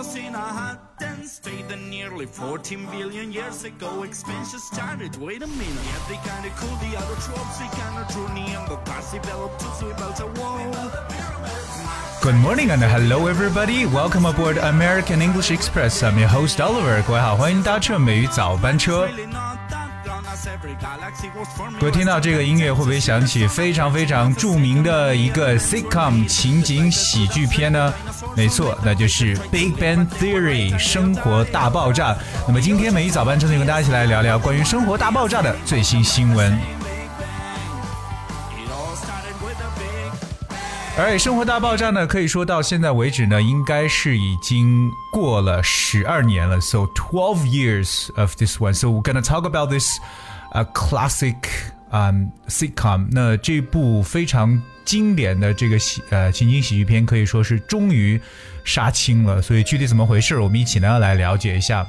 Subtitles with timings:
[0.00, 4.02] was in a hut and stayed there nearly 14 billion years ago.
[4.02, 5.16] Expansion started.
[5.20, 5.84] Wait a minute.
[5.84, 6.76] Yeah, they kinda cool.
[6.80, 8.28] The other tropes, they kinda true.
[8.28, 10.72] Neanderthals developed too, so we built a wall.
[12.22, 13.86] Good morning and hello everybody.
[13.86, 16.02] Welcome aboard American English Express.
[16.02, 17.02] I'm your host Oliver.
[17.06, 19.08] 各位好，欢迎搭乘美语早班车。
[21.79, 27.91] 各位听到这个音乐，会不会想起非常非常著名的一个 sitcom 情景喜剧片呢？
[28.35, 32.15] 没错，那就是《Big Bang Theory》生活大爆炸。
[32.47, 36.55] 那么今天每一早班车就跟大家一起来聊聊关于生活大爆炸的最新新闻。
[40.97, 46.61] 而《生活大爆炸》呢，可以说到现在为止呢，应该是已经过了十二年了。
[46.61, 48.75] So twelve years of this one.
[48.75, 49.97] So we're gonna talk about this
[50.52, 51.36] a classic
[51.90, 53.08] um sitcom.
[53.10, 58.20] 那这部非常经典的这个喜呃情景喜剧片，可以说是终于
[58.64, 59.40] 杀青了。
[59.42, 61.86] 所以具体怎么回事，我们一起呢来了解一下。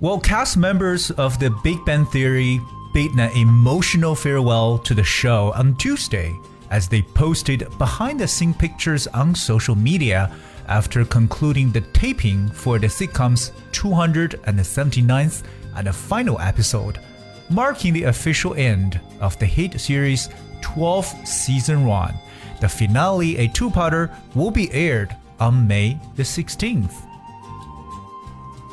[0.00, 2.60] Well, cast members of The Big Bang Theory
[2.94, 6.32] bid an emotional farewell to the show on Tuesday
[6.74, 10.30] as they posted behind the scene pictures on social media
[10.68, 15.42] after concluding the taping for the sitcom's 279th
[15.76, 17.00] and final episode,
[17.50, 20.28] marking the official end of the hit series'
[20.62, 22.14] 12th season run.
[22.60, 26.92] The finale, a two parter, will be aired on May the 16th.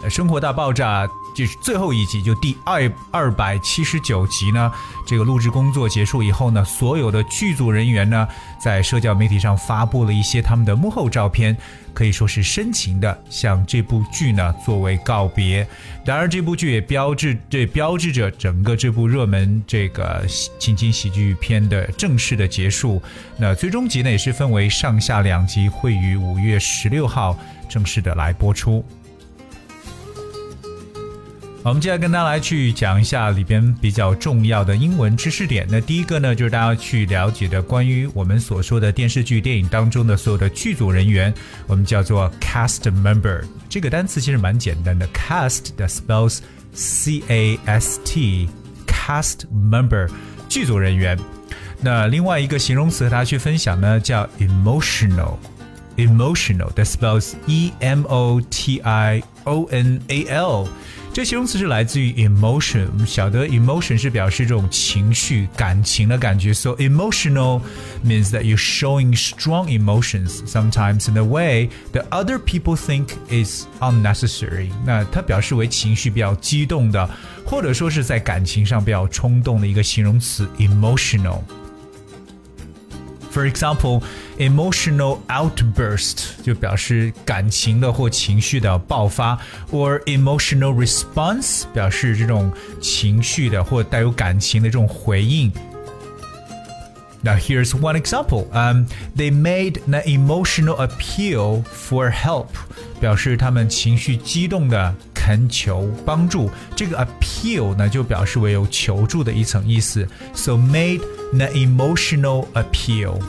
[0.04, 4.71] 呃，《生活大爆炸》 就是最后一集，就第二二百七十九集呢。
[5.07, 8.27] 这个录制工作结束以后呢，所有的剧组人员呢，
[8.63, 11.57] 在社交媒体上发布了一些他们的幕后照片，
[11.93, 15.67] 可以说是深情的向这部剧呢作为告别。
[16.05, 20.25] 当然，这部剧也标志这标志着整个这部热门这个
[20.59, 23.03] 情景喜剧片的正式的结束。
[23.37, 27.37] 那最终集呢，也是分为上下两集，会于五月十六号
[27.69, 28.85] 正式的来播出。
[31.65, 35.65] 我们接下来跟大家来去讲一下里边比较重要的英文知识点。
[35.71, 41.33] 那第一个呢，就是大家去了解的关于我们所说的电视剧、电影当中的所有的剧组人员，
[41.69, 43.45] 我们叫做 cast member。
[43.69, 46.41] 这个单词其实蛮简单的，cast 的 spells
[46.73, 50.11] C A S T，cast member，
[50.49, 51.17] 剧组人员。
[51.81, 55.37] 那另外一个形容词和大家去分享呢，叫 emotional。
[55.99, 60.67] emotional that spells E M O T I O N A L。
[61.15, 66.55] 这形容词是来自于 emotion，我们晓得 emotion 是表示这种情绪、感情的感觉。
[66.55, 67.61] So emotional
[68.03, 73.67] means that you're showing strong emotions sometimes in a way that other people think is
[73.81, 74.71] unnecessary。
[74.87, 77.11] 那它表示为情绪比较激动的，
[77.45, 81.41] 或者说是在感情上比较冲动的一个形容词 emotional。
[83.32, 84.02] For example,
[84.40, 89.38] emotional outburst 就表示感情的或情绪的爆发，
[89.72, 92.52] or emotional response 表示这种
[92.82, 95.52] 情绪的或带有感情的这种回应。
[97.22, 98.48] Now here's one example.
[98.54, 102.48] Um, they made an emotional appeal for help，
[103.00, 106.50] 表示他们情绪激动的 恳求帮助。
[106.76, 110.08] 这个 appeal 呢，就表示为有求助的一层意思。
[110.34, 111.02] So made
[111.34, 113.20] an emotional appeal.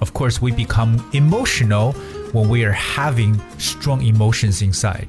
[0.00, 1.94] Of course, we become emotional
[2.32, 5.06] when we are having strong emotions inside.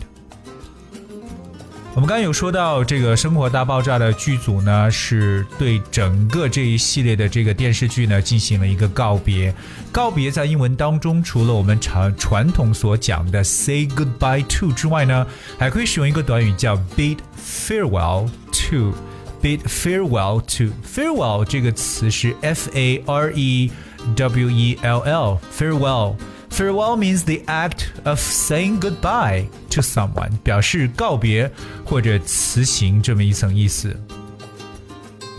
[1.95, 9.53] 我们刚刚有说到这个《生活大爆炸》的剧组呢，是对整个这一系列的这个电视剧呢进行了一个告别。
[9.91, 15.27] 告别在英文当中，除了我们常传统所讲的 “say goodbye to” 之外呢，
[15.59, 18.93] 还可以使用一个短语叫 “bid farewell to”。
[19.43, 23.71] bid farewell to farewell 这个词是 f a r e
[24.17, 26.15] w e l l farewell。
[26.50, 31.52] Farewell means the act of saying goodbye to someone，表示告别
[31.84, 33.96] 或者辞行这么一层意思。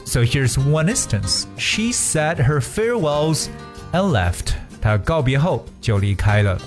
[0.04, 1.44] So here's one instance.
[1.56, 3.46] She said her farewells
[3.92, 4.54] and left.
[4.80, 6.60] 她告别后就离开了。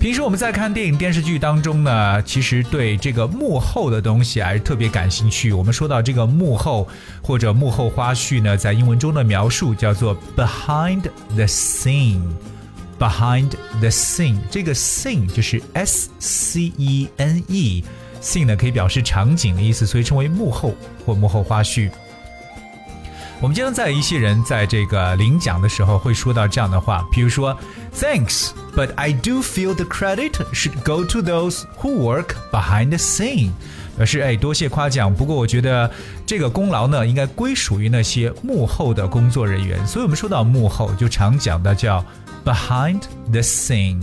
[0.00, 5.52] 平时我们在看电影电视剧当中呢，其实对这个幕后的东西还是特别感兴趣。
[5.52, 6.88] 我们说到这个幕后
[7.20, 11.02] 或者幕后花絮呢，在英文中的描述叫做 behind
[11.34, 12.22] the scene。
[12.98, 20.74] behind the scene，这个 scene 就是 S C E N E，scene 呢可以表示场景的意思，所以称为幕后
[21.04, 21.90] 或幕后花絮。
[23.42, 27.56] 我们经常在一些人在这个领奖的时候会说到这样的话，比如说
[27.94, 32.98] Thanks, but I do feel the credit should go to those who work behind the
[32.98, 33.52] scene。
[33.96, 35.12] 表示哎多谢夸奖。
[35.14, 35.90] 不过我觉得
[36.26, 39.86] 这个功劳呢，应该归属于那些幕后的工作人员。
[39.86, 42.04] 所以我们说到幕后，就常讲的叫
[42.44, 43.00] behind
[43.32, 44.02] the scene。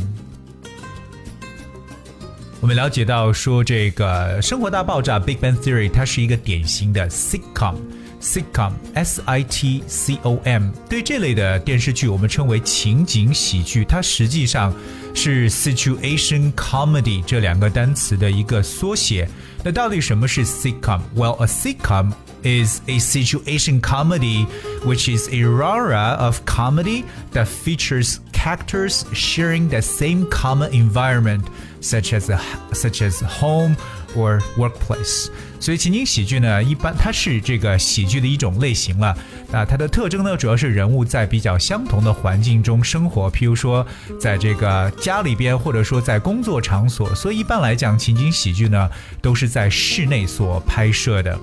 [2.60, 10.72] 我们了解到说，这个《生活大爆炸》（Big Bang Theory） 它是一个典型的 sitcom，sitcom，s i t c o m。
[10.90, 13.86] 对这类的电视剧，我们称为情景喜剧。
[13.86, 14.74] 它实际上
[15.14, 19.30] 是 situation comedy 这两个单词的一个缩写。
[19.64, 22.12] 那到底什么是 sitcom？Well，a sitcom
[22.42, 24.48] is a situation comedy,
[24.84, 27.04] which is a genre of comedy
[27.34, 28.18] that features
[28.48, 31.42] characters sharing the same common environment
[31.82, 32.40] such as a,
[32.72, 33.76] such as home
[34.16, 35.28] or workplace。
[35.60, 39.08] 所以情景喜剧呢，一般它是这个喜剧的一种类型了。
[39.52, 43.86] 啊，它的特征呢，主要是人物在比较相同的环境中生活，譬如说
[44.18, 47.14] 在这个家里边，或者说在工作场所。
[47.14, 48.90] 所以一般来讲，情景喜剧呢，
[49.22, 51.38] 都是在室内所拍摄的。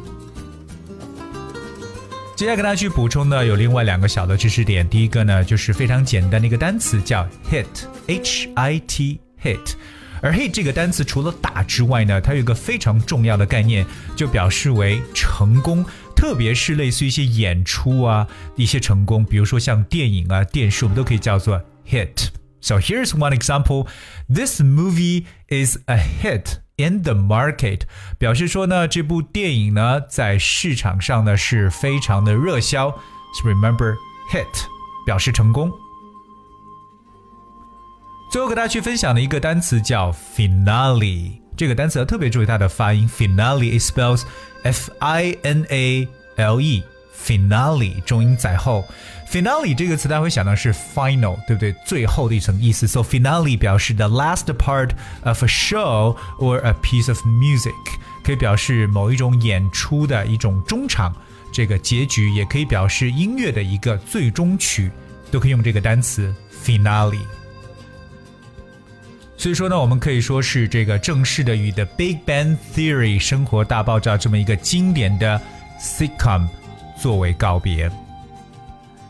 [2.37, 4.89] 接下来跟大家去补充的有另外两个小的知识点。
[4.89, 9.75] 第一个呢，就是非常简单的一个单词叫 hit，h i t hit。
[10.21, 13.87] 而 hit 这个单词除了打之外呢，它有一个非常重要的概念，
[14.17, 15.85] 就表示为成功，
[16.17, 18.27] 特别是类似于一些演出啊
[18.57, 22.31] 一些成功，比如说像电影啊、电视，我们都可以叫做 hit。
[22.61, 23.87] So here's one example.
[24.29, 27.83] This movie is a hit in the market，
[28.19, 32.91] 表示说呢，这部电影呢在市场上呢是非常的热销。
[32.91, 33.95] So remember
[34.33, 34.47] hit
[35.07, 35.73] 表示成功。
[38.31, 43.09] 最后给大家去分享的一个单词叫 finale，这个单词要特别注意它的发音。
[43.09, 44.23] finale is spells
[44.65, 46.05] F-I-N-A-L-E
[47.15, 48.85] e，finale 重音在后。
[49.31, 51.75] finale 这个词大家会想到是 final，对不对？
[51.85, 52.87] 最后的一层意思。
[52.87, 54.91] So finale 表示 the last part
[55.23, 57.73] of a show or a piece of music，
[58.23, 61.13] 可以表示某一种演出的一种中场，
[61.53, 64.91] 这个结局也可以表示音乐的一个最终曲，
[65.31, 66.33] 都可以用这个单词
[66.65, 67.19] finale。
[69.37, 75.41] 所以说呢，我们可以说是这个正式的与《The Big Bang Theory》生活大爆炸这么一个经典的
[75.81, 76.47] sitcom
[77.01, 77.91] 作为告别。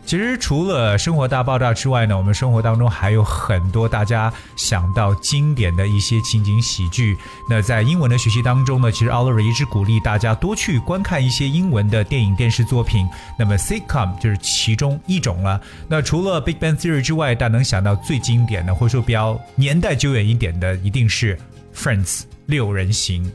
[0.07, 7.17] 其实除了《生活大爆炸》之外呢，我们生活当中还有很多大家想到经典的一些情景喜剧。
[7.49, 13.09] 那在英文的学习当中呢，其实 Oliver 一直鼓励大家多去观看一些英文的电影、电视作品。
[13.39, 15.59] 那么 sitcom 就是其中一种了。
[15.89, 21.35] 那除了《Big Bang Theory》之外，大家能想到最经典的，或者说比较年代久远一点的，一定是
[21.75, 23.33] 《Friends》六人行。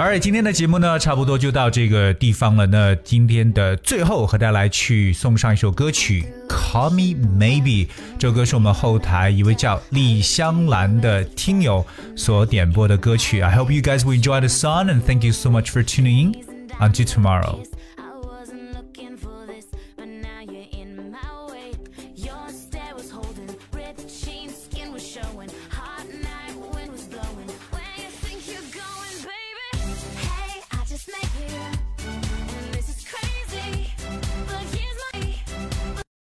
[0.00, 2.64] 而今天的节目呢，差不多就到这个地方了。
[2.66, 7.86] 那今天的最后，和大家来去送上一首歌曲《Call Me Maybe》。
[8.16, 11.84] 这首歌是我们后台一位叫李香兰的听友
[12.14, 13.42] 所点播的歌曲。
[13.42, 16.34] I hope you guys will enjoy the song and thank you so much for tuning in.
[16.78, 17.58] Until tomorrow.